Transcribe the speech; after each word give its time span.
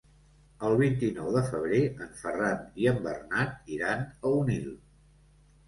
El 0.69 0.77
vint-i-nou 0.79 1.29
de 1.35 1.43
febrer 1.49 1.83
en 1.91 2.09
Ferran 2.23 2.65
i 2.85 2.89
en 2.95 2.99
Bernat 3.05 3.73
iran 3.79 4.05
a 4.11 4.35
Onil. 4.43 4.69